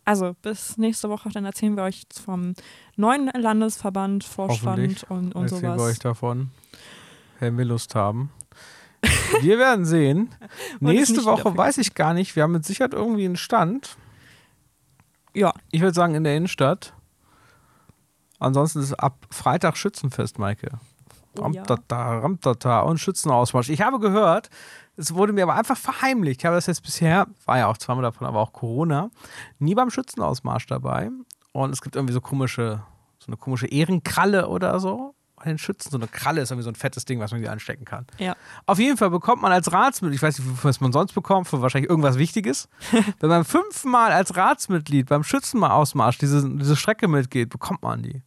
[0.06, 2.56] Also bis nächste Woche, dann erzählen wir euch vom
[2.96, 5.92] neuen Landesverband, Vorstand und, und Erzählen wir sowas.
[5.92, 6.50] euch davon,
[7.40, 8.32] wenn wir Lust haben.
[9.42, 10.30] Wir werden sehen.
[10.80, 12.36] Nächste Woche weiß ich gar nicht.
[12.36, 13.98] Wir haben mit Sicherheit irgendwie einen Stand.
[15.34, 16.94] Ja, Ich würde sagen in der Innenstadt.
[18.40, 20.80] Ansonsten ist ab Freitag Schützenfest, Maike.
[21.38, 21.44] Oh.
[21.44, 23.70] Ramtata, Ramtata und Schützenausmarsch.
[23.70, 24.50] Ich habe gehört,
[24.98, 26.42] es wurde mir aber einfach verheimlicht.
[26.42, 29.10] Ich habe das jetzt bisher, war ja auch zweimal davon, aber auch Corona,
[29.60, 31.10] nie beim Schützenausmarsch dabei.
[31.52, 32.84] Und es gibt irgendwie so komische,
[33.20, 35.14] so eine komische Ehrenkralle oder so.
[35.40, 37.52] Bei den Schützen, so eine Kralle ist irgendwie so ein fettes Ding, was man hier
[37.52, 38.06] anstecken kann.
[38.18, 38.36] ja.
[38.66, 41.62] Auf jeden Fall bekommt man als Ratsmitglied, ich weiß nicht, was man sonst bekommt, für
[41.62, 42.70] wahrscheinlich irgendwas Wichtiges.
[43.20, 48.22] Wenn man fünfmal als Ratsmitglied beim Schützenausmarsch diese, diese Strecke mitgeht, bekommt man die.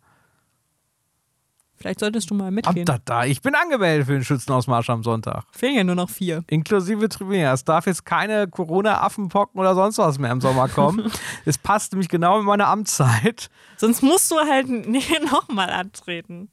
[1.83, 2.89] Vielleicht solltest du mal mitgehen.
[2.89, 3.25] Amtata.
[3.25, 5.47] Ich bin angemeldet für den Schützenausmarsch am Sonntag.
[5.51, 6.45] Fehlen ja nur noch vier.
[6.47, 7.51] Inklusive Tribüne.
[7.51, 11.11] Es darf jetzt keine Corona-Affenpocken oder sonst was mehr im Sommer kommen.
[11.45, 16.52] es passt nämlich genau in meine Amtszeit Sonst musst du halt nee, nochmal antreten.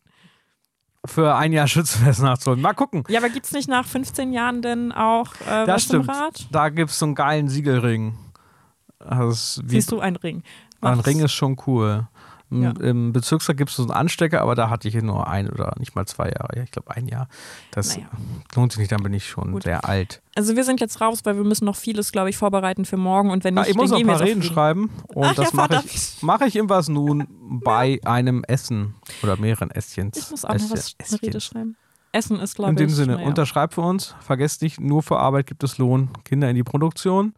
[1.05, 2.61] Für ein Jahr Schützenfest nachzuholen.
[2.61, 3.03] Mal gucken.
[3.09, 6.11] Ja, aber gibt es nicht nach 15 Jahren denn auch äh, Das was stimmt.
[6.51, 8.17] Da gibt es so einen geilen Siegelring.
[8.99, 10.43] Wie Siehst du einen Ring.
[10.81, 11.07] Ein Mach's.
[11.07, 12.07] Ring ist schon cool.
[12.51, 12.71] Im, Ja.
[12.71, 15.95] Im Bezirksrat gibt es so einen Anstecker, aber da hatte ich nur ein oder nicht
[15.95, 16.55] mal zwei Jahre.
[16.57, 17.27] Ja, ich glaube ein Jahr.
[17.71, 18.09] Das Naja.
[18.55, 19.63] lohnt sich nicht, dann bin ich schon Gut.
[19.63, 20.21] sehr alt.
[20.35, 23.29] Also wir sind jetzt raus, weil wir müssen noch vieles, glaube ich, vorbereiten für morgen.
[23.29, 25.53] Und wenn Ah, nicht, ich muss noch ein paar Reden schreiben und Ach ja, das
[25.53, 25.93] mache verdammt.
[25.93, 27.27] ich, mach ich im Was nun
[27.63, 30.17] bei einem Essen oder mehreren Esschens.
[30.17, 31.75] Ich muss auch noch was, Esschen- eine Rede schreiben.
[32.11, 32.83] Essen ist, glaube In ich.
[32.85, 33.27] dem Sinne, naja.
[33.27, 34.15] unterschreibt für uns.
[34.21, 36.09] Vergesst nicht, nur für Arbeit gibt es Lohn.
[36.25, 37.33] Kinder in die Produktion.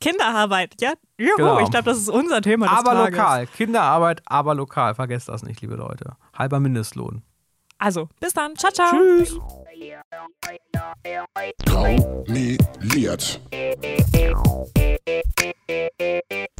[0.00, 0.92] Kinderarbeit, ja?
[1.18, 1.60] Juhu, Genau.
[1.60, 3.16] ich glaube, das ist unser Thema des aber Tages.
[3.18, 3.46] lokal.
[3.46, 4.94] Kinderarbeit, aber lokal.
[4.94, 6.16] Vergesst das nicht, liebe Leute.
[6.36, 7.22] Halber Mindestlohn.
[7.78, 8.56] Also, bis dann.
[8.56, 8.90] Ciao, ciao.
[8.90, 9.38] Tschüss.
[11.64, 13.40] Graumeliert.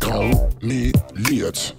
[0.00, 1.74] Graumeliert.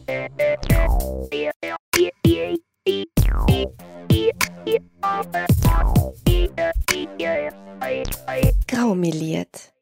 [8.67, 9.73] Graumeliert.